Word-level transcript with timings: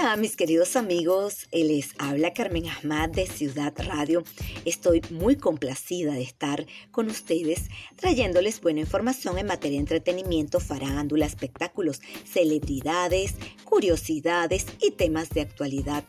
Hola 0.00 0.16
mis 0.16 0.36
queridos 0.36 0.76
amigos, 0.76 1.48
les 1.50 1.90
habla 1.98 2.32
Carmen 2.32 2.68
Ahmad 2.68 3.08
de 3.08 3.26
Ciudad 3.26 3.74
Radio. 3.78 4.22
Estoy 4.64 5.02
muy 5.10 5.34
complacida 5.34 6.12
de 6.12 6.22
estar 6.22 6.66
con 6.92 7.08
ustedes 7.08 7.68
trayéndoles 7.96 8.60
buena 8.60 8.80
información 8.80 9.38
en 9.38 9.46
materia 9.46 9.76
de 9.76 9.80
entretenimiento, 9.80 10.60
farándula, 10.60 11.26
espectáculos, 11.26 12.00
celebridades, 12.24 13.34
curiosidades 13.64 14.66
y 14.80 14.92
temas 14.92 15.30
de 15.30 15.40
actualidad. 15.40 16.04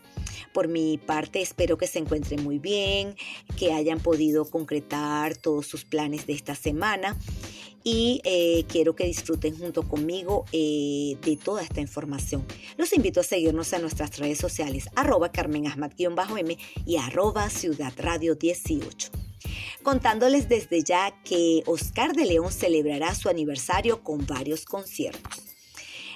Por 0.53 0.67
mi 0.67 0.99
parte, 0.99 1.41
espero 1.41 1.77
que 1.77 1.87
se 1.87 1.97
encuentren 1.97 2.43
muy 2.43 2.59
bien, 2.59 3.15
que 3.57 3.73
hayan 3.73 3.99
podido 3.99 4.45
concretar 4.49 5.35
todos 5.35 5.65
sus 5.65 5.83
planes 5.83 6.27
de 6.27 6.33
esta 6.33 6.53
semana 6.53 7.17
y 7.91 8.21
eh, 8.23 8.65
quiero 8.67 8.95
que 8.95 9.05
disfruten 9.05 9.57
junto 9.57 9.81
conmigo 9.81 10.45
eh, 10.51 11.17
de 11.23 11.37
toda 11.37 11.63
esta 11.63 11.81
información. 11.81 12.45
Los 12.77 12.93
invito 12.93 13.19
a 13.19 13.23
seguirnos 13.23 13.73
en 13.73 13.81
nuestras 13.81 14.19
redes 14.19 14.37
sociales, 14.37 14.87
arroba 14.95 15.31
Carmen 15.31 15.65
m 15.65 16.57
y 16.85 16.97
arroba 16.97 17.49
Ciudad 17.49 17.93
Radio 17.97 18.35
18 18.35 19.09
contándoles 19.81 20.49
desde 20.49 20.83
ya 20.83 21.15
que 21.23 21.63
Oscar 21.65 22.13
de 22.13 22.25
León 22.25 22.51
celebrará 22.51 23.15
su 23.15 23.29
aniversario 23.29 24.03
con 24.03 24.27
varios 24.27 24.65
conciertos. 24.65 25.48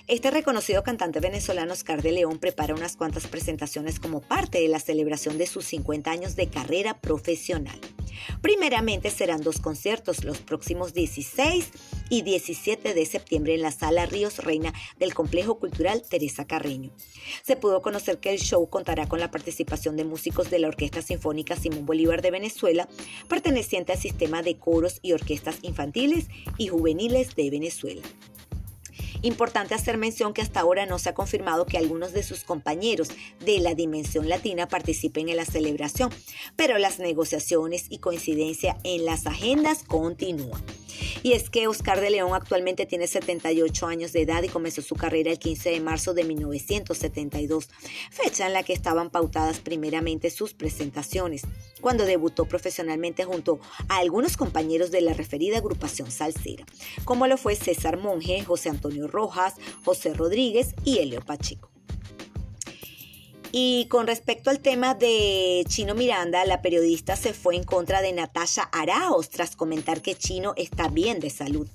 Este 0.07 0.31
reconocido 0.31 0.83
cantante 0.83 1.21
venezolano 1.21 1.71
Oscar 1.71 2.01
de 2.01 2.11
León 2.11 2.37
prepara 2.37 2.75
unas 2.75 2.97
cuantas 2.97 3.25
presentaciones 3.27 4.01
como 4.01 4.19
parte 4.19 4.59
de 4.59 4.67
la 4.67 4.81
celebración 4.81 5.37
de 5.37 5.47
sus 5.47 5.63
50 5.65 6.11
años 6.11 6.35
de 6.35 6.47
carrera 6.47 6.99
profesional. 6.99 7.79
Primeramente 8.41 9.09
serán 9.09 9.41
dos 9.41 9.61
conciertos 9.61 10.25
los 10.25 10.39
próximos 10.39 10.93
16 10.93 11.71
y 12.09 12.21
17 12.21 12.93
de 12.93 13.05
septiembre 13.05 13.55
en 13.55 13.61
la 13.61 13.71
Sala 13.71 14.05
Ríos 14.05 14.39
Reina 14.39 14.73
del 14.99 15.13
Complejo 15.13 15.57
Cultural 15.57 16.03
Teresa 16.07 16.45
Carreño. 16.45 16.91
Se 17.41 17.55
pudo 17.55 17.81
conocer 17.81 18.19
que 18.19 18.31
el 18.31 18.39
show 18.39 18.69
contará 18.69 19.07
con 19.07 19.21
la 19.21 19.31
participación 19.31 19.95
de 19.95 20.03
músicos 20.03 20.49
de 20.49 20.59
la 20.59 20.67
Orquesta 20.67 21.01
Sinfónica 21.01 21.55
Simón 21.55 21.85
Bolívar 21.85 22.21
de 22.21 22.31
Venezuela, 22.31 22.89
perteneciente 23.29 23.93
al 23.93 23.99
sistema 23.99 24.43
de 24.43 24.57
coros 24.57 24.99
y 25.01 25.13
orquestas 25.13 25.59
infantiles 25.61 26.27
y 26.57 26.67
juveniles 26.67 27.35
de 27.35 27.49
Venezuela. 27.49 28.01
Importante 29.21 29.75
hacer 29.75 29.97
mención 29.97 30.33
que 30.33 30.41
hasta 30.41 30.59
ahora 30.59 30.85
no 30.85 30.99
se 30.99 31.09
ha 31.09 31.13
confirmado 31.13 31.65
que 31.65 31.77
algunos 31.77 32.13
de 32.13 32.23
sus 32.23 32.43
compañeros 32.43 33.09
de 33.39 33.59
la 33.59 33.75
Dimensión 33.75 34.29
Latina 34.29 34.67
participen 34.67 35.29
en 35.29 35.37
la 35.37 35.45
celebración, 35.45 36.09
pero 36.55 36.77
las 36.77 36.99
negociaciones 36.99 37.85
y 37.89 37.99
coincidencia 37.99 38.77
en 38.83 39.05
las 39.05 39.27
agendas 39.27 39.83
continúan. 39.83 40.61
Y 41.23 41.31
es 41.31 41.49
que 41.49 41.67
Oscar 41.67 42.01
de 42.01 42.09
León 42.09 42.33
actualmente 42.33 42.85
tiene 42.85 43.07
78 43.07 43.87
años 43.87 44.11
de 44.11 44.23
edad 44.23 44.43
y 44.43 44.49
comenzó 44.49 44.81
su 44.81 44.95
carrera 44.95 45.31
el 45.31 45.39
15 45.39 45.69
de 45.69 45.79
marzo 45.79 46.13
de 46.13 46.25
1972, 46.25 47.69
fecha 48.11 48.45
en 48.45 48.53
la 48.53 48.63
que 48.63 48.73
estaban 48.73 49.09
pautadas 49.09 49.59
primeramente 49.59 50.29
sus 50.29 50.53
presentaciones, 50.53 51.43
cuando 51.79 52.05
debutó 52.05 52.45
profesionalmente 52.45 53.23
junto 53.23 53.61
a 53.87 53.97
algunos 53.97 54.35
compañeros 54.35 54.91
de 54.91 54.99
la 54.99 55.13
referida 55.13 55.57
agrupación 55.59 56.11
salsera, 56.11 56.65
como 57.05 57.25
lo 57.27 57.37
fue 57.37 57.55
César 57.55 57.97
Monge, 57.97 58.43
José 58.43 58.69
Antonio 58.69 59.07
Rojas, 59.07 59.55
José 59.85 60.13
Rodríguez 60.13 60.75
y 60.83 60.99
Elio 60.99 61.21
Pacheco. 61.21 61.72
Y 63.55 63.85
con 63.85 64.07
respecto 64.07 64.49
al 64.49 64.61
tema 64.61 64.95
de 64.95 65.63
Chino 65.67 65.93
Miranda, 65.93 66.43
la 66.43 66.63
periodista 66.63 67.15
se 67.15 67.33
fue 67.33 67.55
en 67.55 67.63
contra 67.63 68.01
de 68.01 68.11
Natasha 68.11 68.63
Araos 68.71 69.29
tras 69.29 69.55
comentar 69.55 70.01
que 70.01 70.15
Chino 70.15 70.55
está 70.57 70.87
bien 70.87 71.19
de 71.19 71.29
salud. 71.29 71.67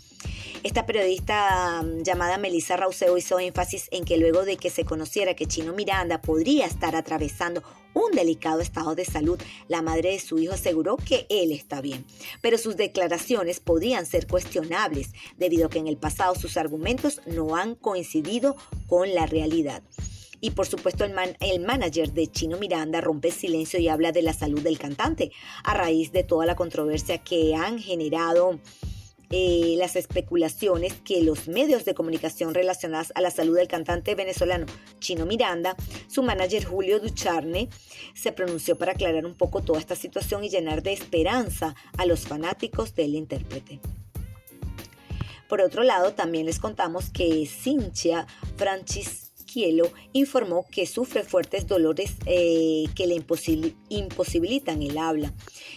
Esta 0.64 0.86
periodista 0.86 1.80
mm, 1.84 2.02
llamada 2.02 2.36
Melissa 2.36 2.76
Rauseo 2.76 3.16
hizo 3.16 3.38
énfasis 3.38 3.86
en 3.92 4.04
que 4.04 4.18
luego 4.18 4.44
de 4.44 4.56
que 4.56 4.70
se 4.70 4.84
conociera 4.84 5.34
que 5.34 5.46
Chino 5.46 5.72
Miranda 5.72 6.20
podría 6.20 6.66
estar 6.66 6.96
atravesando 6.96 7.62
un 7.94 8.10
delicado 8.10 8.58
estado 8.58 8.96
de 8.96 9.04
salud, 9.04 9.40
la 9.68 9.80
madre 9.80 10.10
de 10.10 10.18
su 10.18 10.40
hijo 10.40 10.54
aseguró 10.54 10.96
que 10.96 11.26
él 11.30 11.52
está 11.52 11.80
bien. 11.80 12.04
Pero 12.42 12.58
sus 12.58 12.76
declaraciones 12.76 13.60
podrían 13.60 14.04
ser 14.04 14.26
cuestionables 14.26 15.10
debido 15.36 15.66
a 15.66 15.70
que 15.70 15.78
en 15.78 15.86
el 15.86 15.96
pasado 15.96 16.34
sus 16.34 16.56
argumentos 16.56 17.20
no 17.26 17.54
han 17.54 17.76
coincidido 17.76 18.56
con 18.88 19.14
la 19.14 19.26
realidad. 19.26 19.84
Y 20.40 20.50
por 20.50 20.66
supuesto 20.66 21.04
el, 21.04 21.14
el 21.40 21.60
manager 21.60 22.12
de 22.12 22.28
Chino 22.28 22.58
Miranda 22.58 23.00
rompe 23.00 23.30
silencio 23.30 23.80
y 23.80 23.88
habla 23.88 24.12
de 24.12 24.22
la 24.22 24.32
salud 24.32 24.60
del 24.60 24.78
cantante 24.78 25.32
a 25.64 25.74
raíz 25.74 26.12
de 26.12 26.22
toda 26.22 26.46
la 26.46 26.56
controversia 26.56 27.18
que 27.18 27.54
han 27.54 27.78
generado 27.78 28.58
eh, 29.30 29.74
las 29.76 29.94
especulaciones 29.94 30.94
que 31.04 31.22
los 31.22 31.48
medios 31.48 31.84
de 31.84 31.94
comunicación 31.94 32.54
relacionados 32.54 33.12
a 33.14 33.20
la 33.20 33.30
salud 33.30 33.56
del 33.56 33.68
cantante 33.68 34.14
venezolano 34.14 34.64
Chino 35.00 35.26
Miranda, 35.26 35.76
su 36.08 36.22
manager 36.22 36.64
Julio 36.64 36.98
Ducharne, 36.98 37.68
se 38.14 38.32
pronunció 38.32 38.78
para 38.78 38.92
aclarar 38.92 39.26
un 39.26 39.34
poco 39.34 39.60
toda 39.60 39.80
esta 39.80 39.96
situación 39.96 40.44
y 40.44 40.48
llenar 40.48 40.82
de 40.82 40.94
esperanza 40.94 41.74
a 41.98 42.06
los 42.06 42.20
fanáticos 42.20 42.94
del 42.94 43.14
intérprete. 43.16 43.80
Por 45.46 45.60
otro 45.60 45.82
lado, 45.82 46.14
también 46.14 46.46
les 46.46 46.58
contamos 46.58 47.10
que 47.10 47.46
Cintia 47.46 48.26
Francis 48.56 49.27
Kielo 49.48 49.90
informó 50.12 50.66
que 50.70 50.86
sufre 50.86 51.24
fuertes 51.24 51.66
dolores 51.66 52.12
eh, 52.26 52.84
que 52.94 53.06
le 53.06 53.14
imposibilitan 53.88 54.82
el 54.82 54.98
habla. 54.98 55.32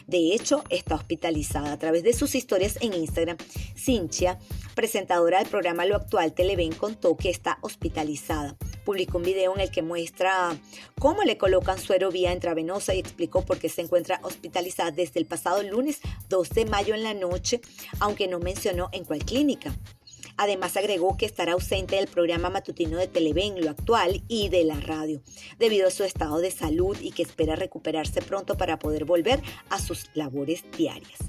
De 0.07 0.33
hecho, 0.33 0.63
está 0.69 0.95
hospitalizada. 0.95 1.71
A 1.71 1.79
través 1.79 2.03
de 2.03 2.13
sus 2.13 2.35
historias 2.35 2.77
en 2.81 2.93
Instagram, 2.93 3.37
Cintia, 3.75 4.37
presentadora 4.75 5.39
del 5.39 5.47
programa 5.47 5.85
Lo 5.85 5.95
Actual 5.95 6.33
Televen, 6.33 6.73
contó 6.73 7.15
que 7.15 7.29
está 7.29 7.57
hospitalizada. 7.61 8.57
Publicó 8.83 9.17
un 9.17 9.23
video 9.23 9.55
en 9.55 9.61
el 9.61 9.71
que 9.71 9.81
muestra 9.81 10.59
cómo 10.99 11.23
le 11.23 11.37
colocan 11.37 11.79
suero 11.79 12.11
vía 12.11 12.33
intravenosa 12.33 12.93
y 12.93 12.99
explicó 12.99 13.45
por 13.45 13.57
qué 13.57 13.69
se 13.69 13.81
encuentra 13.81 14.19
hospitalizada 14.23 14.91
desde 14.91 15.19
el 15.19 15.25
pasado 15.25 15.63
lunes 15.63 16.01
2 16.29 16.49
de 16.49 16.65
mayo 16.65 16.93
en 16.93 17.03
la 17.03 17.13
noche, 17.13 17.61
aunque 17.99 18.27
no 18.27 18.39
mencionó 18.39 18.89
en 18.91 19.05
cuál 19.05 19.23
clínica. 19.23 19.73
Además 20.41 20.75
agregó 20.75 21.18
que 21.18 21.28
estará 21.28 21.53
ausente 21.53 21.97
del 21.97 22.07
programa 22.07 22.50
matutino 22.50 22.97
de 22.97 23.07
Televen, 23.07 23.63
lo 23.63 23.69
actual, 23.69 24.24
y 24.28 24.50
de 24.50 24.63
la 24.63 24.79
radio, 24.79 25.22
debido 25.59 25.88
a 25.88 25.91
su 25.91 26.03
estado 26.03 26.40
de 26.40 26.50
salud 26.50 26.97
y 27.00 27.12
que 27.12 27.22
espera 27.22 27.56
recuperarse 27.56 28.24
pronto 28.24 28.57
para 28.57 28.79
poder 28.79 29.06
volver 29.06 29.40
a 29.69 29.78
sus 29.78 30.09
labores 30.16 30.63
diarias. 30.75 31.19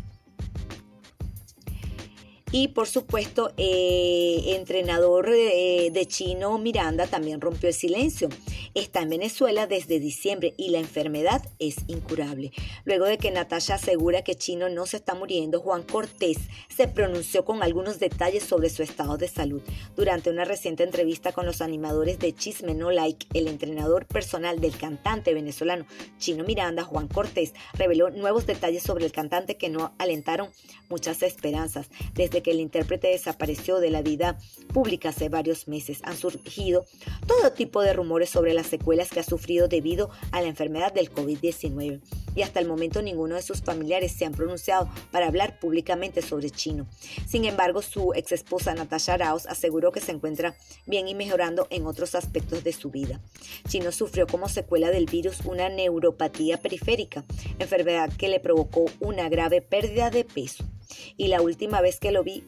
Y 2.52 2.68
por 2.68 2.88
supuesto, 2.88 3.52
eh, 3.58 4.54
entrenador 4.56 5.28
de, 5.28 5.90
de, 5.92 6.06
Chino 6.06 6.56
Miranda 6.56 7.06
también 7.06 7.42
rompió 7.42 7.68
el 7.68 7.74
silencio. 7.74 8.30
Está 8.74 9.02
en 9.02 9.10
Venezuela 9.10 9.66
desde 9.66 10.00
diciembre 10.00 10.54
y 10.56 10.70
la 10.70 10.78
enfermedad 10.78 11.42
es 11.58 11.76
incurable. 11.88 12.52
Luego 12.84 13.04
de 13.04 13.18
que 13.18 13.30
Natasha 13.30 13.74
asegura 13.74 14.22
que 14.22 14.34
Chino 14.34 14.70
no 14.70 14.86
se 14.86 14.96
está 14.96 15.14
muriendo, 15.14 15.60
Juan 15.60 15.82
Cortés 15.82 16.38
se 16.74 16.88
pronunció 16.88 17.44
con 17.44 17.62
algunos 17.62 17.98
detalles 17.98 18.44
sobre 18.44 18.70
su 18.70 18.82
estado 18.82 19.18
de 19.18 19.28
salud. 19.28 19.60
Durante 19.94 20.30
una 20.30 20.46
reciente 20.46 20.84
entrevista 20.84 21.32
con 21.32 21.44
los 21.44 21.60
animadores 21.60 22.18
de 22.18 22.34
Chisme 22.34 22.74
No 22.74 22.90
Like, 22.90 23.26
el 23.34 23.46
entrenador 23.46 24.06
personal 24.06 24.58
del 24.58 24.74
cantante 24.74 25.34
venezolano 25.34 25.84
Chino 26.16 26.42
Miranda, 26.44 26.82
Juan 26.82 27.08
Cortés, 27.08 27.52
reveló 27.74 28.08
nuevos 28.08 28.46
detalles 28.46 28.82
sobre 28.82 29.04
el 29.04 29.12
cantante 29.12 29.58
que 29.58 29.68
no 29.68 29.92
alentaron 29.98 30.48
muchas 30.88 31.22
esperanzas. 31.22 31.90
Desde 32.14 32.42
que 32.42 32.52
el 32.52 32.60
intérprete 32.60 33.08
desapareció 33.08 33.80
de 33.80 33.90
la 33.90 34.00
vida 34.00 34.38
pública 34.72 35.10
hace 35.10 35.28
varios 35.28 35.68
meses. 35.68 36.00
Han 36.04 36.16
surgido 36.16 36.86
todo 37.26 37.52
tipo 37.52 37.82
de 37.82 37.92
rumores 37.92 38.30
sobre 38.30 38.54
las 38.62 38.70
secuelas 38.70 39.10
que 39.10 39.18
ha 39.18 39.24
sufrido 39.24 39.66
debido 39.66 40.08
a 40.30 40.40
la 40.40 40.46
enfermedad 40.46 40.92
del 40.92 41.12
COVID-19 41.12 42.00
y 42.36 42.42
hasta 42.42 42.60
el 42.60 42.68
momento 42.68 43.02
ninguno 43.02 43.34
de 43.34 43.42
sus 43.42 43.60
familiares 43.60 44.12
se 44.12 44.24
han 44.24 44.32
pronunciado 44.32 44.88
para 45.10 45.26
hablar 45.26 45.58
públicamente 45.58 46.22
sobre 46.22 46.50
Chino. 46.50 46.86
Sin 47.26 47.44
embargo, 47.44 47.82
su 47.82 48.12
ex 48.14 48.30
esposa 48.30 48.72
Natasha 48.74 49.14
Arauz 49.14 49.46
aseguró 49.46 49.90
que 49.90 50.00
se 50.00 50.12
encuentra 50.12 50.54
bien 50.86 51.08
y 51.08 51.14
mejorando 51.16 51.66
en 51.70 51.86
otros 51.86 52.14
aspectos 52.14 52.62
de 52.62 52.72
su 52.72 52.90
vida. 52.90 53.20
Chino 53.68 53.90
sufrió 53.90 54.28
como 54.28 54.48
secuela 54.48 54.90
del 54.90 55.06
virus 55.06 55.40
una 55.44 55.68
neuropatía 55.68 56.58
periférica, 56.58 57.24
enfermedad 57.58 58.12
que 58.16 58.28
le 58.28 58.38
provocó 58.38 58.84
una 59.00 59.28
grave 59.28 59.60
pérdida 59.60 60.10
de 60.10 60.24
peso 60.24 60.64
y 61.16 61.28
la 61.28 61.42
última 61.42 61.80
vez 61.80 61.98
que 61.98 62.12
lo 62.12 62.22
vi 62.22 62.44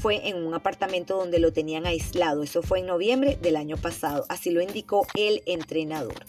fue 0.00 0.28
en 0.28 0.36
un 0.44 0.54
apartamento 0.54 1.16
donde 1.16 1.38
lo 1.38 1.52
tenían 1.52 1.86
aislado. 1.86 2.42
Eso 2.42 2.62
fue 2.62 2.80
en 2.80 2.86
noviembre 2.86 3.38
del 3.40 3.56
año 3.56 3.76
pasado. 3.76 4.24
Así 4.28 4.50
lo 4.50 4.62
indicó 4.62 5.06
el 5.14 5.42
entrenador. 5.46 6.24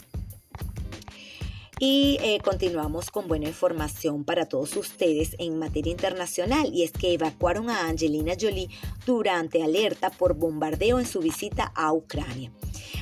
Y 1.79 2.19
eh, 2.21 2.39
continuamos 2.43 3.09
con 3.09 3.27
buena 3.27 3.47
información 3.47 4.23
para 4.23 4.45
todos 4.45 4.75
ustedes 4.75 5.35
en 5.39 5.57
materia 5.57 5.91
internacional 5.91 6.69
y 6.71 6.83
es 6.83 6.91
que 6.91 7.13
evacuaron 7.13 7.71
a 7.71 7.87
Angelina 7.87 8.33
Jolie 8.39 8.69
durante 9.07 9.63
alerta 9.63 10.11
por 10.11 10.35
bombardeo 10.35 10.99
en 10.99 11.07
su 11.07 11.21
visita 11.21 11.71
a 11.73 11.91
Ucrania. 11.91 12.51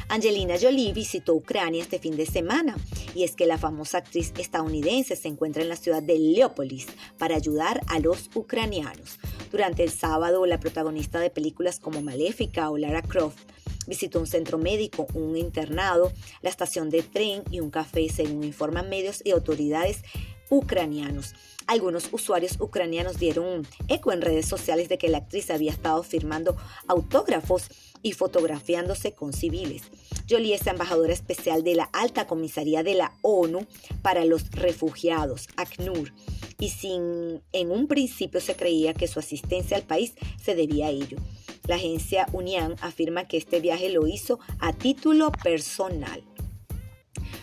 Angelina 0.07 0.56
Jolie 0.60 0.94
visitó 0.94 1.36
Ucrania 1.36 1.83
este 1.83 2.00
fin 2.00 2.15
de 2.15 2.25
semana 2.25 2.77
y 3.13 3.25
es 3.25 3.36
que 3.36 3.45
la 3.45 3.57
famosa 3.57 3.98
actriz 3.98 4.31
estadounidense 4.38 5.18
se 5.18 5.27
encuentra 5.27 5.62
en 5.62 5.69
la 5.69 5.75
ciudad 5.75 6.01
de 6.01 6.18
Leópolis 6.18 6.88
para 7.18 7.36
ayudar 7.36 7.81
a 7.88 8.00
los 8.00 8.30
ucranianos. 8.33 9.19
Durante 9.51 9.84
el 9.84 9.92
sábado, 9.92 10.46
la 10.46 10.60
protagonista 10.60 11.19
de 11.19 11.30
películas 11.30 11.80
como 11.80 12.01
Maléfica 12.01 12.69
o 12.69 12.78
Lara 12.78 13.01
Croft 13.01 13.40
Visitó 13.90 14.19
un 14.19 14.28
centro 14.28 14.60
médico, 14.60 15.07
un 15.16 15.36
internado, 15.36 16.13
la 16.44 16.51
estación 16.51 16.92
de 16.92 17.01
tren 17.01 17.42
y 17.50 17.60
un 17.60 17.72
café, 17.72 18.07
según 18.07 18.44
informan 18.44 18.88
medios 18.88 19.19
y 19.25 19.31
autoridades 19.31 20.04
ucranianos. 20.51 21.34
Algunos 21.66 22.10
usuarios 22.12 22.57
ucranianos 22.60 23.18
dieron 23.18 23.66
eco 23.88 24.12
en 24.12 24.22
redes 24.22 24.48
sociales 24.48 24.90
de 24.90 25.00
que 25.00 25.10
la 25.10 25.18
actriz 25.18 25.50
había 25.50 25.72
estado 25.72 26.04
firmando 26.04 26.56
autógrafos 26.88 27.69
y 28.01 28.13
fotografiándose 28.13 29.13
con 29.13 29.34
civiles. 29.34 29.84
Jolie 30.30 30.54
es 30.54 30.68
embajadora 30.68 31.12
especial 31.13 31.63
de 31.63 31.75
la 31.75 31.90
Alta 31.92 32.28
Comisaría 32.28 32.84
de 32.84 32.96
la 32.96 33.13
ONU 33.22 33.66
para 34.01 34.25
los 34.25 34.51
Refugiados, 34.51 35.48
ACNUR, 35.57 36.13
y 36.60 36.69
sin 36.69 37.42
en 37.51 37.72
un 37.72 37.88
principio 37.88 38.40
se 38.40 38.56
creía 38.56 38.94
que 38.94 39.07
su 39.07 39.19
asistencia 39.19 39.78
al 39.78 39.84
país 39.84 40.13
se 40.44 40.56
debía 40.56 40.88
a 40.88 40.92
ello. 40.92 41.18
La 41.68 41.75
agencia 41.75 42.28
UNIAN 42.31 42.75
afirma 42.81 43.28
que 43.28 43.38
este 43.38 43.60
viaje 43.60 43.90
lo 43.90 44.07
hizo 44.07 44.40
a 44.60 44.74
título 44.74 45.31
personal. 45.31 46.24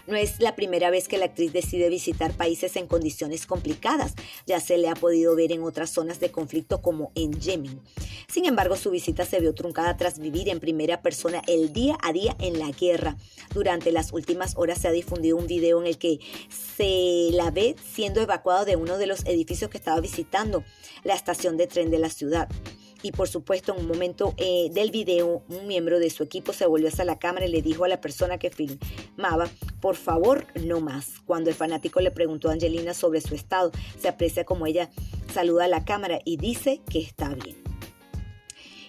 No 0.07 0.17
es 0.17 0.39
la 0.41 0.55
primera 0.55 0.91
vez 0.91 1.09
que 1.09 1.19
la 1.19 1.27
actriz 1.27 1.53
decide 1.53 1.89
visitar 1.89 2.33
países 2.33 2.77
en 2.77 2.87
condiciones 2.87 3.47
complicadas, 3.47 4.15
ya 4.47 4.61
se 4.61 4.79
le 4.79 4.89
ha 4.89 4.95
podido 4.95 5.35
ver 5.35 5.51
en 5.51 5.65
otras 5.65 5.91
zonas 5.91 6.21
de 6.21 6.31
conflicto 6.31 6.81
como 6.81 7.11
en 7.17 7.33
Yemen. 7.41 7.81
Sin 8.29 8.45
embargo, 8.45 8.77
su 8.77 8.91
visita 8.91 9.25
se 9.25 9.41
vio 9.41 9.55
truncada 9.55 9.97
tras 9.97 10.19
vivir 10.19 10.49
en 10.49 10.61
primera 10.61 11.01
persona 11.01 11.43
el 11.47 11.73
día 11.73 11.97
a 12.03 12.13
día 12.13 12.37
en 12.39 12.59
la 12.59 12.71
guerra. 12.71 13.17
Durante 13.55 13.93
las 13.93 14.13
últimas 14.13 14.55
horas 14.57 14.79
se 14.79 14.89
ha 14.89 14.93
difundido 14.93 15.37
un 15.37 15.47
video 15.47 15.81
en 15.81 15.87
el 15.87 15.99
que 15.99 16.19
se 16.49 17.31
la 17.33 17.51
ve 17.51 17.77
siendo 17.95 18.21
evacuado 18.21 18.65
de 18.65 18.77
uno 18.77 18.99
de 18.99 19.07
los 19.07 19.25
edificios 19.25 19.71
que 19.71 19.79
estaba 19.79 20.01
visitando, 20.01 20.65
la 21.05 21.15
estación 21.15 21.57
de 21.57 21.67
tren 21.67 21.91
de 21.91 21.99
la 21.99 22.11
ciudad 22.11 22.49
y 23.03 23.13
por 23.13 23.29
supuesto 23.29 23.73
en 23.73 23.81
un 23.81 23.87
momento 23.87 24.35
eh, 24.37 24.69
del 24.73 24.91
video 24.91 25.45
un 25.49 25.67
miembro 25.69 26.01
de 26.01 26.11
su 26.11 26.23
equipo 26.25 26.53
se 26.53 26.67
volvió 26.67 26.89
hacia 26.89 27.05
la 27.05 27.19
cámara 27.19 27.47
y 27.47 27.51
le 27.51 27.63
dijo 27.63 27.85
a 27.85 27.89
la 27.89 28.01
persona 28.01 28.39
que 28.39 28.51
filmaba, 28.51 29.49
por 29.81 29.97
favor, 29.97 30.47
no 30.65 30.81
más. 30.81 31.21
Cuando 31.25 31.51
el 31.51 31.57
fanático 31.57 32.01
le 32.01 32.11
preguntó 32.11 32.49
a 32.49 32.53
Angelina 32.53 32.95
sobre 32.95 33.21
su 33.21 33.35
estado, 33.35 33.71
se 34.01 34.09
aprecia 34.09 34.45
como 34.45 34.67
ella 34.67 34.91
saluda 35.33 35.65
a 35.65 35.69
la 35.69 35.85
cámara 35.85 36.19
y 36.25 36.37
dice 36.37 36.81
que 36.91 37.01
está 37.01 37.29
bien. 37.29 37.66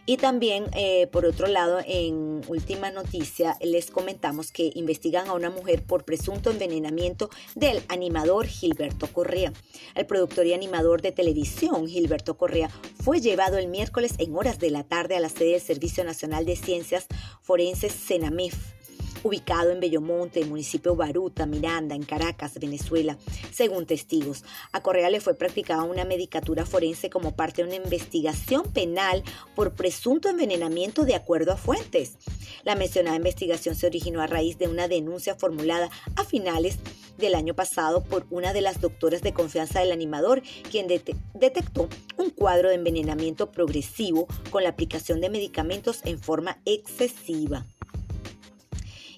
Y 0.09 0.15
también, 0.15 0.67
eh, 0.73 1.07
por 1.07 1.25
otro 1.25 1.47
lado, 1.47 1.79
en 1.85 2.41
última 2.47 2.91
noticia, 2.91 3.57
les 3.59 3.91
comentamos 3.91 4.53
que 4.53 4.71
investigan 4.73 5.27
a 5.27 5.33
una 5.33 5.49
mujer 5.49 5.83
por 5.83 6.05
presunto 6.05 6.49
envenenamiento 6.49 7.29
del 7.55 7.83
animador 7.89 8.47
Gilberto 8.47 9.07
Correa. 9.07 9.51
El 9.95 10.05
productor 10.05 10.45
y 10.45 10.53
animador 10.53 11.01
de 11.01 11.11
televisión 11.11 11.87
Gilberto 11.87 12.37
Correa 12.37 12.69
fue 13.03 13.19
llevado 13.19 13.57
el 13.57 13.67
miércoles 13.67 14.13
en 14.17 14.33
horas 14.33 14.59
de 14.59 14.71
la 14.71 14.85
tarde 14.85 15.17
a 15.17 15.19
la 15.19 15.27
sede 15.27 15.51
del 15.51 15.61
Servicio 15.61 16.05
Nacional 16.05 16.45
de 16.45 16.55
Ciencias 16.55 17.07
Forenses 17.41 17.91
Senamef 17.91 18.76
ubicado 19.23 19.71
en 19.71 19.79
Bellomonte, 19.79 20.45
municipio 20.45 20.95
Baruta, 20.95 21.45
Miranda, 21.45 21.95
en 21.95 22.03
Caracas, 22.03 22.59
Venezuela, 22.59 23.17
según 23.51 23.85
testigos. 23.85 24.43
A 24.71 24.81
Correa 24.81 25.09
le 25.09 25.21
fue 25.21 25.33
practicada 25.35 25.83
una 25.83 26.05
medicatura 26.05 26.65
forense 26.65 27.09
como 27.09 27.35
parte 27.35 27.61
de 27.61 27.67
una 27.67 27.83
investigación 27.83 28.63
penal 28.71 29.23
por 29.55 29.73
presunto 29.73 30.29
envenenamiento 30.29 31.05
de 31.05 31.15
acuerdo 31.15 31.51
a 31.51 31.57
fuentes. 31.57 32.17
La 32.63 32.75
mencionada 32.75 33.15
investigación 33.15 33.75
se 33.75 33.87
originó 33.87 34.21
a 34.21 34.27
raíz 34.27 34.57
de 34.57 34.67
una 34.67 34.87
denuncia 34.87 35.35
formulada 35.35 35.89
a 36.15 36.23
finales 36.23 36.79
del 37.17 37.35
año 37.35 37.55
pasado 37.55 38.03
por 38.03 38.25
una 38.29 38.53
de 38.53 38.61
las 38.61 38.79
doctoras 38.81 39.21
de 39.21 39.33
confianza 39.33 39.79
del 39.79 39.91
animador, 39.91 40.41
quien 40.69 40.87
detectó 40.87 41.89
un 42.17 42.29
cuadro 42.29 42.69
de 42.69 42.75
envenenamiento 42.75 43.51
progresivo 43.51 44.27
con 44.51 44.63
la 44.63 44.69
aplicación 44.69 45.21
de 45.21 45.29
medicamentos 45.29 46.01
en 46.03 46.19
forma 46.19 46.59
excesiva. 46.65 47.65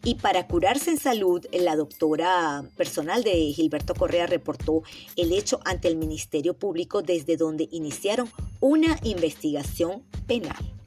Y 0.04 0.16
para 0.16 0.48
curarse 0.48 0.92
en 0.92 0.98
salud, 0.98 1.46
la 1.52 1.76
doctora 1.76 2.64
personal 2.78 3.24
de 3.24 3.52
Gilberto 3.54 3.94
Correa 3.94 4.28
reportó 4.28 4.84
el 5.16 5.34
hecho 5.34 5.60
ante 5.66 5.88
el 5.88 5.98
Ministerio 5.98 6.54
Público 6.54 7.02
desde 7.02 7.38
donde 7.38 7.68
iniciaron 7.72 8.30
una 8.60 8.98
investigación 9.04 10.04
penal. 10.28 10.79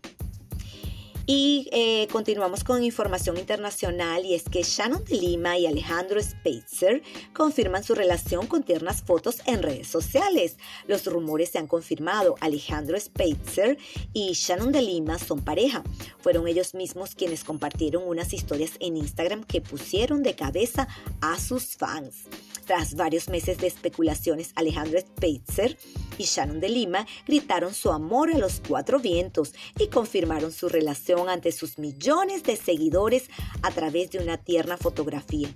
Y 1.27 1.69
eh, 1.71 2.09
continuamos 2.11 2.65
con 2.65 2.83
información 2.83 3.37
internacional 3.37 4.25
y 4.25 4.35
es 4.35 4.43
que 4.43 4.63
Shannon 4.63 5.05
de 5.05 5.17
Lima 5.17 5.57
y 5.57 5.67
Alejandro 5.67 6.21
Spitzer 6.21 7.03
confirman 7.33 7.85
su 7.85 7.95
relación 7.95 8.49
con 8.49 8.65
tiernas 8.65 9.03
fotos 9.03 9.37
en 9.47 9.63
redes 9.63 9.87
sociales. 9.87 10.57
Los 10.89 11.07
rumores 11.07 11.51
se 11.51 11.59
han 11.59 11.69
confirmado. 11.69 12.35
Alejandro 12.41 12.99
Spitzer 12.99 13.79
y 14.13 14.33
Shannon 14.33 14.73
de 14.73 14.83
Lima 14.83 15.19
son 15.19 15.41
pareja. 15.43 15.85
Fueron 16.19 16.49
ellos 16.49 16.75
mismos 16.75 17.15
quienes 17.15 17.45
compartieron 17.45 18.03
unas 18.05 18.33
historias 18.33 18.73
en 18.81 18.97
Instagram 18.97 19.45
que 19.45 19.61
pusieron 19.61 20.25
de 20.25 20.35
cabeza 20.35 20.89
a 21.21 21.39
sus 21.39 21.77
fans. 21.77 22.25
Tras 22.67 22.95
varios 22.95 23.29
meses 23.29 23.59
de 23.59 23.67
especulaciones, 23.67 24.53
Alejandro 24.55 24.99
Spitzer 25.01 25.77
y 26.23 26.25
Shannon 26.25 26.61
de 26.61 26.69
Lima 26.69 27.07
gritaron 27.27 27.75
su 27.75 27.91
amor 27.91 28.33
a 28.33 28.39
los 28.39 28.63
cuatro 28.67 29.01
vientos 29.01 29.53
y 29.79 29.89
confirmaron 29.89 30.53
su 30.53 30.69
relación 30.69 31.29
ante 31.29 31.53
sus 31.53 31.79
millones 31.79 32.45
de 32.45 32.57
seguidores 32.57 33.29
a 33.63 33.71
través 33.73 34.13
de 34.13 34.19
una 34.19 34.39
tierna 34.39 34.77
fotografía. 34.77 35.49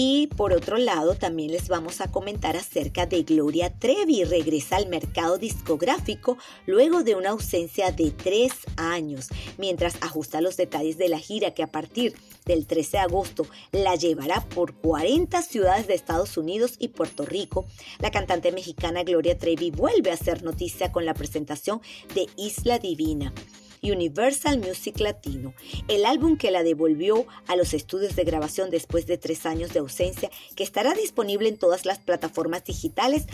Y 0.00 0.28
por 0.28 0.52
otro 0.52 0.78
lado, 0.78 1.16
también 1.16 1.50
les 1.50 1.66
vamos 1.66 2.00
a 2.00 2.12
comentar 2.12 2.56
acerca 2.56 3.06
de 3.06 3.24
Gloria 3.24 3.80
Trevi. 3.80 4.22
Regresa 4.22 4.76
al 4.76 4.88
mercado 4.88 5.38
discográfico 5.38 6.38
luego 6.66 7.02
de 7.02 7.16
una 7.16 7.30
ausencia 7.30 7.90
de 7.90 8.12
tres 8.12 8.52
años, 8.76 9.26
mientras 9.56 9.96
ajusta 10.00 10.40
los 10.40 10.56
detalles 10.56 10.98
de 10.98 11.08
la 11.08 11.18
gira 11.18 11.52
que 11.52 11.64
a 11.64 11.72
partir 11.72 12.14
del 12.44 12.64
13 12.68 12.92
de 12.92 12.98
agosto 12.98 13.46
la 13.72 13.96
llevará 13.96 14.44
por 14.48 14.72
40 14.74 15.42
ciudades 15.42 15.88
de 15.88 15.94
Estados 15.94 16.36
Unidos 16.36 16.76
y 16.78 16.88
Puerto 16.90 17.26
Rico. 17.26 17.66
La 17.98 18.12
cantante 18.12 18.52
mexicana 18.52 19.02
Gloria 19.02 19.36
Trevi 19.36 19.72
vuelve 19.72 20.12
a 20.12 20.14
hacer 20.14 20.44
noticia 20.44 20.92
con 20.92 21.06
la 21.06 21.14
presentación 21.14 21.80
de 22.14 22.28
Isla 22.36 22.78
Divina. 22.78 23.34
Universal 23.82 24.58
Music 24.58 25.00
Latino, 25.00 25.54
el 25.88 26.04
álbum 26.04 26.36
que 26.36 26.50
la 26.50 26.62
devolvió 26.62 27.26
a 27.46 27.56
los 27.56 27.74
estudios 27.74 28.16
de 28.16 28.24
grabación 28.24 28.70
después 28.70 29.06
de 29.06 29.18
tres 29.18 29.46
años 29.46 29.72
de 29.72 29.80
ausencia, 29.80 30.30
que 30.56 30.64
estará 30.64 30.94
disponible 30.94 31.48
en 31.48 31.58
todas 31.58 31.86
las 31.86 31.98
plataformas 31.98 32.64
digitales. 32.64 33.26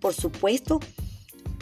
Por 0.00 0.14
supuesto, 0.14 0.80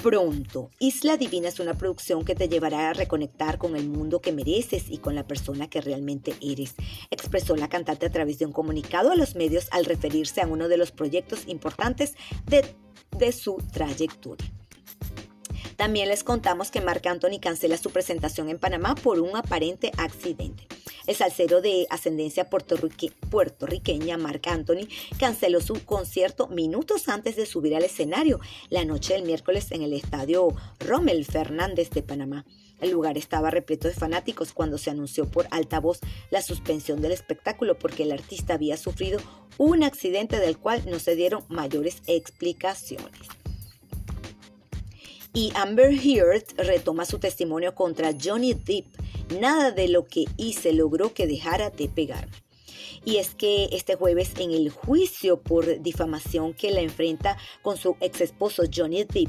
pronto. 0.02 0.70
Isla 0.78 1.16
Divina 1.16 1.48
es 1.48 1.58
una 1.58 1.74
producción 1.74 2.24
que 2.24 2.34
te 2.34 2.48
llevará 2.48 2.90
a 2.90 2.92
reconectar 2.92 3.58
con 3.58 3.76
el 3.76 3.88
mundo 3.88 4.20
que 4.20 4.32
mereces 4.32 4.84
y 4.88 4.98
con 4.98 5.14
la 5.14 5.26
persona 5.26 5.68
que 5.68 5.80
realmente 5.80 6.34
eres, 6.40 6.74
expresó 7.10 7.56
la 7.56 7.68
cantante 7.68 8.06
a 8.06 8.12
través 8.12 8.38
de 8.38 8.46
un 8.46 8.52
comunicado 8.52 9.10
a 9.10 9.16
los 9.16 9.34
medios 9.34 9.66
al 9.72 9.84
referirse 9.84 10.40
a 10.40 10.46
uno 10.46 10.68
de 10.68 10.76
los 10.76 10.92
proyectos 10.92 11.48
importantes 11.48 12.14
de, 12.46 12.64
de 13.18 13.32
su 13.32 13.56
trayectoria. 13.72 14.55
También 15.76 16.08
les 16.08 16.24
contamos 16.24 16.70
que 16.70 16.80
Marc 16.80 17.06
Anthony 17.06 17.38
cancela 17.40 17.76
su 17.76 17.90
presentación 17.90 18.48
en 18.48 18.58
Panamá 18.58 18.94
por 18.94 19.20
un 19.20 19.36
aparente 19.36 19.92
accidente. 19.98 20.66
El 21.06 21.14
salsero 21.14 21.60
de 21.60 21.86
ascendencia 21.90 22.48
puertorriqueña, 22.48 24.16
Marc 24.16 24.46
Anthony, 24.48 24.88
canceló 25.18 25.60
su 25.60 25.84
concierto 25.84 26.48
minutos 26.48 27.08
antes 27.08 27.36
de 27.36 27.46
subir 27.46 27.76
al 27.76 27.84
escenario 27.84 28.40
la 28.70 28.84
noche 28.84 29.14
del 29.14 29.24
miércoles 29.24 29.70
en 29.70 29.82
el 29.82 29.92
estadio 29.92 30.48
Rommel 30.80 31.24
Fernández 31.26 31.90
de 31.90 32.02
Panamá. 32.02 32.46
El 32.80 32.90
lugar 32.90 33.18
estaba 33.18 33.50
repleto 33.50 33.86
de 33.86 33.94
fanáticos 33.94 34.52
cuando 34.52 34.78
se 34.78 34.90
anunció 34.90 35.30
por 35.30 35.46
altavoz 35.50 36.00
la 36.30 36.42
suspensión 36.42 37.00
del 37.00 37.12
espectáculo 37.12 37.78
porque 37.78 38.02
el 38.02 38.12
artista 38.12 38.54
había 38.54 38.76
sufrido 38.76 39.20
un 39.58 39.82
accidente 39.82 40.40
del 40.40 40.58
cual 40.58 40.82
no 40.90 40.98
se 40.98 41.16
dieron 41.16 41.44
mayores 41.48 42.02
explicaciones 42.06 43.28
y 45.36 45.52
Amber 45.54 45.92
Heard 45.92 46.44
retoma 46.56 47.04
su 47.04 47.18
testimonio 47.18 47.74
contra 47.74 48.14
Johnny 48.18 48.54
Depp. 48.54 48.86
Nada 49.38 49.70
de 49.70 49.86
lo 49.86 50.06
que 50.06 50.24
hice 50.38 50.72
logró 50.72 51.12
que 51.12 51.26
dejara 51.26 51.68
de 51.68 51.90
pegarme. 51.90 52.32
Y 53.04 53.18
es 53.18 53.34
que 53.34 53.68
este 53.72 53.96
jueves 53.96 54.32
en 54.38 54.50
el 54.50 54.70
juicio 54.70 55.42
por 55.42 55.82
difamación 55.82 56.54
que 56.54 56.70
la 56.70 56.80
enfrenta 56.80 57.36
con 57.60 57.76
su 57.76 57.98
ex 58.00 58.22
esposo 58.22 58.62
Johnny 58.74 59.04
Depp 59.04 59.28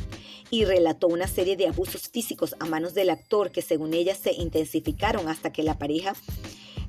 y 0.50 0.64
relató 0.64 1.08
una 1.10 1.28
serie 1.28 1.58
de 1.58 1.68
abusos 1.68 2.08
físicos 2.08 2.56
a 2.62 2.66
manos 2.66 2.94
del 2.94 3.10
actor 3.10 3.52
que 3.52 3.62
según 3.62 3.94
ella 3.94 4.16
se 4.16 4.32
intensificaron 4.32 5.28
hasta 5.28 5.52
que 5.52 5.62
la 5.62 5.78
pareja 5.78 6.16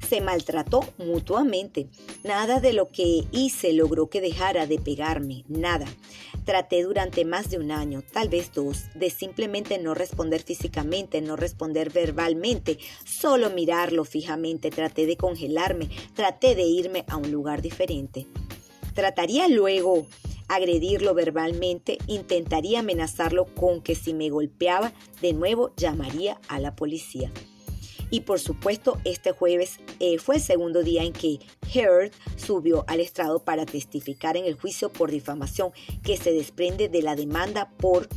se 0.09 0.21
maltrató 0.21 0.85
mutuamente. 0.97 1.89
Nada 2.23 2.61
de 2.61 2.73
lo 2.73 2.89
que 2.89 3.25
hice 3.33 3.73
logró 3.73 4.09
que 4.09 4.21
dejara 4.21 4.67
de 4.67 4.79
pegarme, 4.79 5.45
nada. 5.49 5.87
Traté 6.49 6.83
durante 6.83 7.27
más 7.27 7.51
de 7.51 7.59
un 7.59 7.71
año, 7.71 8.03
tal 8.11 8.31
vez 8.31 8.55
dos, 8.55 8.87
de 8.95 9.11
simplemente 9.11 9.77
no 9.77 9.93
responder 9.93 10.43
físicamente, 10.43 11.21
no 11.21 11.37
responder 11.37 11.91
verbalmente, 11.93 12.79
solo 13.05 13.51
mirarlo 13.51 14.07
fijamente, 14.07 14.71
traté 14.71 15.05
de 15.05 15.19
congelarme, 15.19 15.91
traté 16.15 16.55
de 16.55 16.63
irme 16.63 17.05
a 17.07 17.19
un 17.19 17.31
lugar 17.31 17.61
diferente. 17.61 18.27
Trataría 18.95 19.47
luego 19.47 20.07
agredirlo 20.49 21.13
verbalmente, 21.13 21.99
intentaría 22.07 22.81
amenazarlo 22.81 23.45
con 23.55 23.83
que 23.83 23.95
si 23.95 24.15
me 24.15 24.31
golpeaba 24.31 24.95
de 25.21 25.35
nuevo 25.35 25.75
llamaría 25.77 26.41
a 26.49 26.59
la 26.61 26.75
policía. 26.75 27.31
Y 28.11 28.21
por 28.21 28.41
supuesto, 28.41 28.99
este 29.05 29.33
jueves 29.33 29.81
eh, 30.01 30.19
fue 30.19 30.37
el 30.37 30.43
segundo 30.43 30.83
día 30.83 31.05
en 31.05 31.13
que 31.13 31.39
Heard 31.73 32.13
subió 32.37 32.85
al 32.87 33.01
estrado 33.01 33.41
para 33.41 33.67
testificar 33.67 34.37
en 34.37 34.45
el 34.45 34.55
juicio 34.55 34.91
por 34.91 35.11
difamación 35.11 35.73
que 36.03 36.17
se 36.17 36.33
desprende 36.33 36.89
de 36.89 37.03
la 37.03 37.17
demanda 37.17 37.71
por 37.77 38.09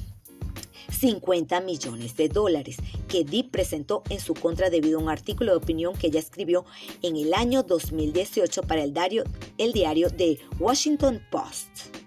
50 0.92 1.62
millones 1.62 2.16
de 2.16 2.30
dólares 2.30 2.78
que 3.08 3.24
Deep 3.24 3.52
presentó 3.52 4.04
en 4.10 4.20
su 4.20 4.34
contra 4.34 4.70
debido 4.70 5.00
a 5.00 5.02
un 5.02 5.10
artículo 5.10 5.52
de 5.52 5.58
opinión 5.58 5.96
que 5.96 6.08
ella 6.08 6.20
escribió 6.20 6.66
en 7.02 7.16
el 7.16 7.34
año 7.34 7.64
2018 7.64 8.64
para 8.64 8.84
el 8.84 8.94
diario, 8.94 9.24
el 9.58 9.72
diario 9.74 10.10
The 10.10 10.40
Washington 10.60 11.22
Post. 11.32 12.02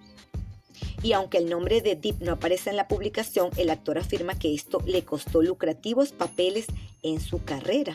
Y 1.05 1.13
aunque 1.13 1.37
el 1.37 1.51
nombre 1.51 1.83
de 1.83 1.97
Deep 1.97 2.23
no 2.23 2.33
aparece 2.33 2.71
en 2.71 2.77
la 2.77 2.89
publicación, 2.89 3.51
el 3.59 3.69
actor 3.69 3.99
afirma 3.99 4.39
que 4.39 4.55
esto 4.55 4.83
le 4.87 5.05
costó 5.05 5.43
lucrativos 5.43 6.13
papeles 6.13 6.65
en 7.03 7.21
su 7.21 7.45
carrera. 7.45 7.95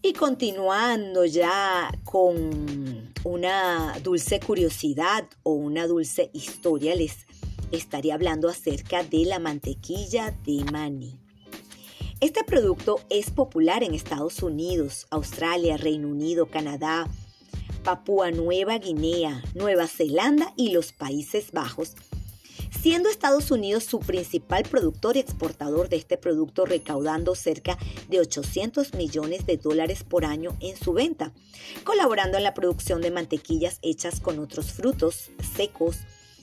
Y 0.00 0.14
continuando 0.14 1.26
ya 1.26 1.92
con 2.04 3.12
una 3.22 3.98
dulce 4.02 4.40
curiosidad 4.40 5.28
o 5.42 5.52
una 5.52 5.86
dulce 5.86 6.30
historia, 6.32 6.94
les 6.94 7.26
estaría 7.70 8.14
hablando 8.14 8.48
acerca 8.48 9.02
de 9.02 9.26
la 9.26 9.38
mantequilla 9.38 10.34
de 10.46 10.64
maní. 10.72 11.18
Este 12.20 12.44
producto 12.44 12.98
es 13.10 13.30
popular 13.30 13.82
en 13.82 13.92
Estados 13.92 14.42
Unidos, 14.42 15.06
Australia, 15.10 15.76
Reino 15.76 16.08
Unido, 16.08 16.46
Canadá, 16.46 17.06
Papúa 17.82 18.30
Nueva 18.30 18.78
Guinea, 18.78 19.42
Nueva 19.54 19.86
Zelanda 19.86 20.52
y 20.54 20.70
los 20.70 20.92
Países 20.92 21.50
Bajos, 21.50 21.94
siendo 22.82 23.08
Estados 23.08 23.50
Unidos 23.50 23.84
su 23.84 24.00
principal 24.00 24.64
productor 24.64 25.16
y 25.16 25.20
exportador 25.20 25.88
de 25.88 25.96
este 25.96 26.18
producto, 26.18 26.66
recaudando 26.66 27.34
cerca 27.34 27.78
de 28.08 28.20
800 28.20 28.94
millones 28.94 29.46
de 29.46 29.56
dólares 29.56 30.04
por 30.04 30.26
año 30.26 30.56
en 30.60 30.76
su 30.76 30.92
venta, 30.92 31.32
colaborando 31.82 32.36
en 32.36 32.44
la 32.44 32.54
producción 32.54 33.00
de 33.00 33.10
mantequillas 33.10 33.78
hechas 33.80 34.20
con 34.20 34.38
otros 34.38 34.72
frutos 34.72 35.30
secos. 35.56 35.96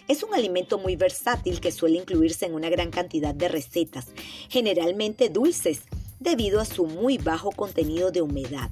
Es 0.08 0.24
un 0.24 0.34
alimento 0.34 0.79
muy 0.79 0.96
versátil 0.96 1.62
que 1.62 1.72
suele 1.72 2.00
incluirse 2.00 2.48
en 2.48 2.56
una 2.56 2.70
gran 2.70 2.89
cantidad 2.89 3.36
de 3.36 3.48
recetas, 3.48 4.08
generalmente 4.50 5.29
dulces, 5.29 5.82
debido 6.20 6.60
a 6.60 6.65
su 6.65 6.88
muy 6.88 7.20
bajo 7.20 7.51
contenido 7.51 8.10
de 8.10 8.24
humedad. 8.24 8.72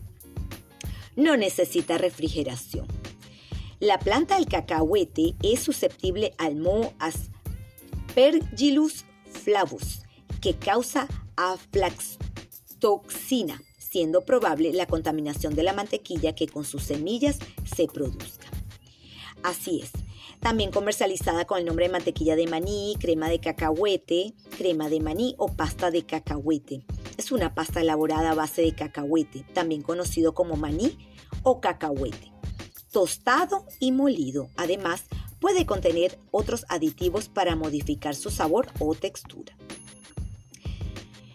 No 1.15 1.37
necesita 1.37 1.97
refrigeración. 1.97 2.87
La 3.79 3.99
planta 3.99 4.35
del 4.35 4.47
cacahuete 4.47 5.35
es 5.43 5.61
susceptible 5.61 6.33
al 6.37 6.55
moho 6.55 6.93
Aspergillus 6.99 9.05
flavus, 9.25 10.01
que 10.41 10.55
causa 10.55 11.07
aflatoxina, 11.35 13.61
siendo 13.77 14.25
probable 14.25 14.73
la 14.73 14.87
contaminación 14.87 15.53
de 15.55 15.63
la 15.63 15.73
mantequilla 15.73 16.35
que 16.35 16.47
con 16.47 16.65
sus 16.65 16.83
semillas 16.83 17.39
se 17.75 17.87
produzca. 17.87 18.47
Así 19.43 19.81
es, 19.81 19.91
también 20.39 20.71
comercializada 20.71 21.45
con 21.45 21.59
el 21.59 21.65
nombre 21.65 21.85
de 21.85 21.91
mantequilla 21.91 22.35
de 22.35 22.47
maní, 22.47 22.95
crema 22.99 23.29
de 23.29 23.39
cacahuete, 23.39 24.33
crema 24.57 24.89
de 24.89 24.99
maní 24.99 25.35
o 25.37 25.47
pasta 25.47 25.91
de 25.91 26.05
cacahuete. 26.05 26.83
Es 27.17 27.31
una 27.31 27.53
pasta 27.53 27.81
elaborada 27.81 28.31
a 28.31 28.35
base 28.35 28.61
de 28.61 28.75
cacahuete, 28.75 29.45
también 29.53 29.81
conocido 29.81 30.33
como 30.33 30.55
maní 30.55 30.97
o 31.43 31.61
cacahuete, 31.61 32.31
tostado 32.91 33.65
y 33.79 33.91
molido. 33.91 34.49
Además, 34.57 35.05
puede 35.39 35.65
contener 35.65 36.19
otros 36.31 36.65
aditivos 36.69 37.29
para 37.29 37.55
modificar 37.55 38.15
su 38.15 38.31
sabor 38.31 38.67
o 38.79 38.93
textura. 38.95 39.55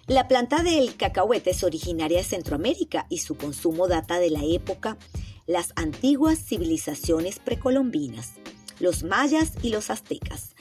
La 0.06 0.26
planta 0.26 0.62
del 0.64 0.96
cacahuete 0.96 1.50
es 1.50 1.62
originaria 1.62 2.18
de 2.18 2.24
Centroamérica 2.24 3.06
y 3.08 3.18
su 3.18 3.36
consumo 3.36 3.86
data 3.86 4.18
de 4.18 4.30
la 4.30 4.44
época 4.44 4.98
las 5.46 5.72
antiguas 5.76 6.38
civilizaciones 6.38 7.38
precolombinas, 7.38 8.32
los 8.80 9.04
mayas 9.04 9.52
y 9.62 9.70
los 9.70 9.90
aztecas. 9.90 10.54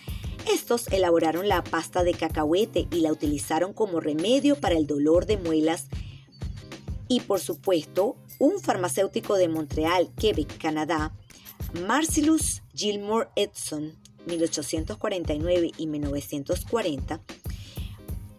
Estos 0.49 0.87
elaboraron 0.87 1.47
la 1.47 1.63
pasta 1.63 2.03
de 2.03 2.15
cacahuete 2.15 2.87
y 2.91 3.01
la 3.01 3.11
utilizaron 3.11 3.71
como 3.71 3.99
remedio 3.99 4.55
para 4.55 4.75
el 4.75 4.87
dolor 4.87 5.27
de 5.27 5.37
muelas. 5.37 5.85
Y 7.07 7.19
por 7.21 7.39
supuesto, 7.39 8.15
un 8.39 8.59
farmacéutico 8.59 9.35
de 9.35 9.47
Montreal, 9.47 10.09
Quebec, 10.15 10.57
Canadá, 10.57 11.13
Marcellus 11.85 12.63
Gilmore 12.73 13.29
Edson, 13.35 13.95
1849 14.25 15.71
y 15.77 15.85
1940, 15.85 17.21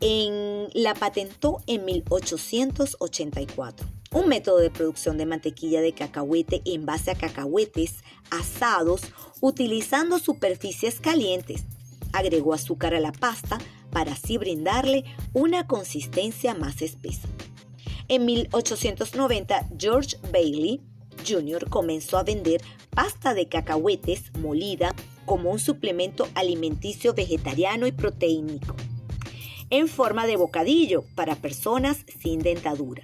en, 0.01 0.69
la 0.75 0.95
patentó 0.95 1.63
en 1.69 1.85
1884. 1.85 3.87
Un 4.13 4.29
método 4.29 4.59
de 4.59 4.71
producción 4.71 5.17
de 5.17 5.27
mantequilla 5.27 5.81
de 5.81 5.93
cacahuete 5.93 6.61
en 6.65 6.87
base 6.87 7.13
a 7.13 7.15
cacahuetes 7.15 8.03
asados 8.31 9.03
utilizando 9.41 10.19
superficies 10.19 10.99
calientes. 10.99 11.67
Agregó 12.13 12.55
azúcar 12.55 12.95
a 12.95 13.01
la 13.01 13.13
pasta 13.13 13.59
para 13.91 14.13
así 14.13 14.39
brindarle 14.39 15.05
una 15.33 15.67
consistencia 15.67 16.55
más 16.55 16.83
espesa. 16.83 17.29
En 18.09 18.25
1890, 18.25 19.69
George 19.79 20.17
Bailey 20.33 20.81
Jr. 21.27 21.69
comenzó 21.69 22.19
a 22.19 22.25
vender 22.25 22.61
pasta 22.91 23.35
de 23.35 23.49
cacahuetes 23.49 24.33
molida 24.39 24.95
como 25.25 25.51
un 25.51 25.59
suplemento 25.59 26.29
alimenticio 26.35 27.15
vegetariano 27.15 27.87
y 27.87 27.93
proteínico, 27.93 28.75
en 29.71 29.87
forma 29.87 30.27
de 30.27 30.37
bocadillo 30.37 31.05
para 31.15 31.37
personas 31.37 32.05
sin 32.21 32.41
dentadura. 32.41 33.03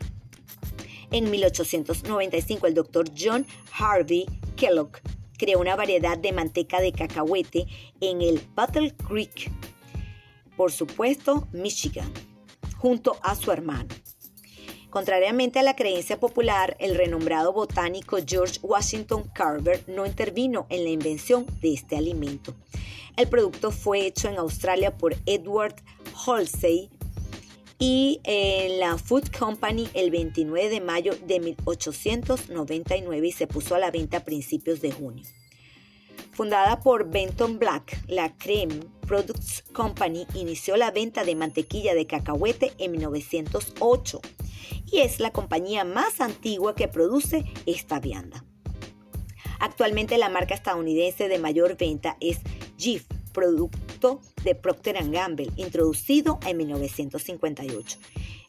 En 1.12 1.30
1895, 1.30 2.66
el 2.66 2.74
doctor 2.74 3.06
John 3.16 3.46
Harvey 3.78 4.26
Kellogg 4.56 4.98
creó 5.36 5.60
una 5.60 5.76
variedad 5.76 6.18
de 6.18 6.32
manteca 6.32 6.80
de 6.80 6.92
cacahuete 6.92 7.66
en 8.00 8.22
el 8.22 8.40
Battle 8.54 8.94
Creek, 8.94 9.50
por 10.56 10.72
supuesto, 10.72 11.46
Michigan, 11.52 12.10
junto 12.78 13.16
a 13.22 13.34
su 13.34 13.52
hermano. 13.52 13.88
Contrariamente 14.90 15.58
a 15.58 15.62
la 15.62 15.76
creencia 15.76 16.18
popular, 16.18 16.76
el 16.80 16.94
renombrado 16.94 17.52
botánico 17.52 18.16
George 18.26 18.58
Washington 18.62 19.24
Carver 19.34 19.84
no 19.86 20.06
intervino 20.06 20.66
en 20.70 20.84
la 20.84 20.90
invención 20.90 21.44
de 21.60 21.74
este 21.74 21.96
alimento. 21.96 22.54
El 23.16 23.28
producto 23.28 23.70
fue 23.70 24.06
hecho 24.06 24.28
en 24.28 24.38
Australia 24.38 24.96
por 24.96 25.14
Edward 25.26 25.74
Halsey 26.26 26.90
y 27.78 28.20
en 28.24 28.80
la 28.80 28.96
Food 28.98 29.30
Company 29.36 29.88
el 29.94 30.10
29 30.10 30.68
de 30.68 30.80
mayo 30.80 31.14
de 31.26 31.40
1899 31.40 33.26
y 33.26 33.32
se 33.32 33.46
puso 33.46 33.74
a 33.74 33.78
la 33.78 33.90
venta 33.90 34.18
a 34.18 34.24
principios 34.24 34.80
de 34.80 34.92
junio. 34.92 35.24
Fundada 36.32 36.80
por 36.80 37.10
Benton 37.10 37.58
Black, 37.58 38.02
la 38.08 38.36
Creme 38.36 38.80
Products 39.06 39.64
Company 39.72 40.26
inició 40.34 40.76
la 40.76 40.90
venta 40.90 41.24
de 41.24 41.34
mantequilla 41.34 41.94
de 41.94 42.06
cacahuete 42.06 42.72
en 42.78 42.92
1908 42.92 44.20
y 44.90 44.98
es 44.98 45.20
la 45.20 45.30
compañía 45.30 45.84
más 45.84 46.20
antigua 46.20 46.74
que 46.74 46.88
produce 46.88 47.44
esta 47.64 48.00
vianda. 48.00 48.44
Actualmente 49.60 50.18
la 50.18 50.28
marca 50.28 50.54
estadounidense 50.54 51.28
de 51.28 51.38
mayor 51.38 51.76
venta 51.78 52.16
es 52.20 52.40
Jif, 52.76 53.06
producto 53.36 54.22
de 54.44 54.54
Procter 54.54 54.96
Gamble, 55.10 55.50
introducido 55.56 56.40
en 56.46 56.56
1958. 56.56 57.98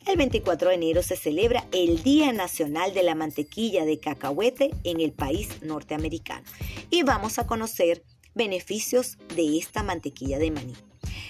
El 0.08 0.16
24 0.16 0.70
de 0.70 0.76
enero 0.76 1.04
se 1.04 1.18
celebra 1.18 1.68
el 1.74 2.02
Día 2.04 2.32
Nacional 2.32 2.94
de 2.94 3.04
la 3.04 3.14
Mantequilla 3.14 3.84
de 3.84 4.00
Cacahuete 4.00 4.72
en 4.86 5.02
el 5.02 5.12
país 5.12 5.62
norteamericano 5.62 6.48
y 6.90 7.04
vamos 7.04 7.38
a 7.38 7.46
conocer 7.46 8.06
beneficios 8.34 9.18
de 9.36 9.58
esta 9.58 9.84
mantequilla 9.84 10.40
de 10.40 10.52
maní. 10.52 10.74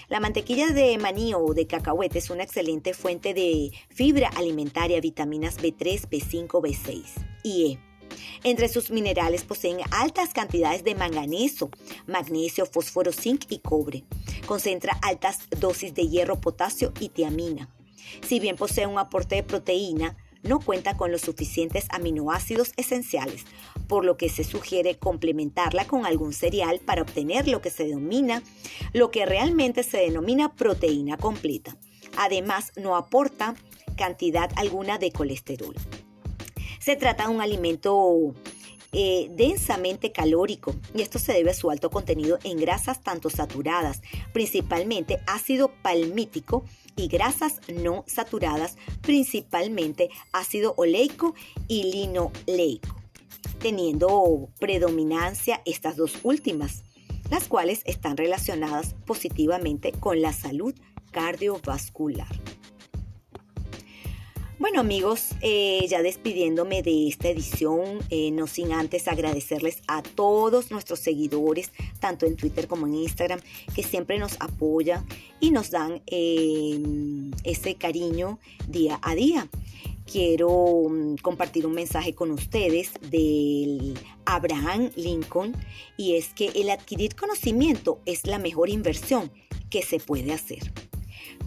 La 0.08 0.20
mantequilla 0.20 0.68
de 0.68 0.96
maní 1.00 1.34
o 1.34 1.56
de 1.56 1.66
cacahuete 1.66 2.20
es 2.20 2.30
una 2.30 2.44
excelente 2.44 2.94
fuente 2.94 3.34
de 3.34 3.72
fibra 3.90 4.30
alimentaria, 4.36 5.02
vitaminas 5.02 5.58
B3, 5.58 6.08
B5, 6.08 6.48
B6 6.48 7.06
y 7.44 7.72
E. 7.72 7.87
Entre 8.44 8.70
sus 8.70 8.92
minerales 8.92 9.44
poseen 9.44 9.80
altas 9.92 10.34
cantidades 10.34 10.84
de 10.84 10.96
manganeso, 10.96 11.70
magnesio, 12.06 12.66
fósforo, 12.66 13.12
zinc 13.12 13.46
y 13.50 13.60
cobre. 13.60 14.04
Concentra 14.46 14.98
altas 15.02 15.40
dosis 15.60 15.94
de 15.94 16.08
hierro, 16.08 16.40
potasio 16.40 16.94
y 17.00 17.10
tiamina. 17.10 17.70
Si 18.26 18.40
bien 18.40 18.56
posee 18.56 18.88
un 18.88 19.00
aporte 19.00 19.36
de 19.36 19.44
proteína, 19.44 20.16
no 20.44 20.60
cuenta 20.60 20.96
con 20.96 21.12
los 21.12 21.22
suficientes 21.22 21.88
aminoácidos 21.90 22.72
esenciales, 22.78 23.44
por 23.88 24.06
lo 24.06 24.18
que 24.18 24.30
se 24.30 24.44
sugiere 24.44 24.98
complementarla 24.98 25.86
con 25.86 26.06
algún 26.06 26.34
cereal 26.34 26.80
para 26.80 27.02
obtener 27.02 27.48
lo 27.48 27.62
que 27.62 27.70
se 27.70 27.86
denomina, 27.86 28.44
lo 28.94 29.12
que 29.12 29.26
realmente 29.26 29.84
se 29.84 29.98
denomina 29.98 30.54
proteína 30.56 31.18
completa. 31.18 31.78
Además, 32.18 32.72
no 32.76 32.96
aporta 32.96 33.56
cantidad 33.96 34.50
alguna 34.56 34.98
de 34.98 35.12
colesterol. 35.12 35.76
Se 36.88 36.96
trata 36.96 37.28
de 37.28 37.36
un 37.36 37.42
alimento 37.42 38.34
eh, 38.94 39.30
densamente 39.36 40.14
calórico 40.14 40.74
y 40.96 41.02
esto 41.02 41.20
se 41.20 41.34
debe 41.34 41.52
a 41.52 41.54
su 41.54 41.70
alto 41.70 41.90
contenido 41.90 42.40
en 42.46 42.58
grasas 42.58 43.04
tanto 43.04 43.30
saturadas, 43.30 44.02
principalmente 44.32 45.20
ácido 45.28 45.70
palmítico 45.82 46.64
y 46.96 47.10
grasas 47.10 47.60
no 47.68 48.06
saturadas, 48.08 48.78
principalmente 49.02 50.10
ácido 50.32 50.76
oleico 50.78 51.36
y 51.68 51.92
linoleico, 51.92 52.96
teniendo 53.60 54.48
predominancia 54.58 55.62
estas 55.66 55.98
dos 55.98 56.20
últimas, 56.24 56.86
las 57.30 57.50
cuales 57.50 57.82
están 57.84 58.16
relacionadas 58.16 58.96
positivamente 59.06 59.92
con 59.92 60.22
la 60.22 60.32
salud 60.32 60.74
cardiovascular. 61.12 62.30
Bueno 64.60 64.80
amigos, 64.80 65.36
eh, 65.42 65.86
ya 65.88 66.02
despidiéndome 66.02 66.82
de 66.82 67.08
esta 67.08 67.30
edición, 67.30 68.00
eh, 68.10 68.32
no 68.32 68.48
sin 68.48 68.72
antes 68.72 69.08
agradecerles 69.08 69.84
a 69.88 70.02
todos 70.02 70.72
nuestros 70.72 71.00
seguidores, 71.00 71.72
tanto 72.00 72.26
en 72.26 72.36
Twitter 72.36 72.68
como 72.68 72.88
en 72.88 72.96
Instagram, 72.96 73.40
que 73.76 73.84
siempre 73.84 74.18
nos 74.18 74.36
apoyan 74.40 75.06
y 75.40 75.52
nos 75.52 75.70
dan 75.70 76.02
eh, 76.08 76.82
ese 77.44 77.76
cariño 77.76 78.40
día 78.68 79.00
a 79.04 79.14
día. 79.14 79.48
Quiero 80.12 80.88
mm, 80.90 81.18
compartir 81.18 81.68
un 81.68 81.76
mensaje 81.76 82.16
con 82.16 82.32
ustedes 82.32 82.94
del 83.12 83.94
Abraham 84.26 84.90
Lincoln 84.96 85.56
y 85.98 86.16
es 86.16 86.30
que 86.30 86.48
el 86.56 86.72
adquirir 86.72 87.16
conocimiento 87.16 88.00
es 88.08 88.26
la 88.26 88.40
mejor 88.40 88.70
inversión 88.70 89.32
que 89.70 89.84
se 89.84 90.00
puede 90.00 90.34
hacer. 90.34 90.74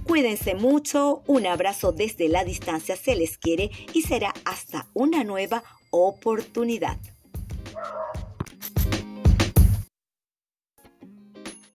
Cuídense 0.04 0.54
mucho, 0.54 1.22
un 1.26 1.46
abrazo 1.46 1.92
desde 1.92 2.28
la 2.28 2.44
distancia 2.44 2.96
se 2.96 3.14
les 3.14 3.38
quiere 3.38 3.70
y 3.94 4.02
será 4.02 4.34
hasta 4.44 4.88
una 4.94 5.24
nueva 5.24 5.62
oportunidad. 5.90 6.98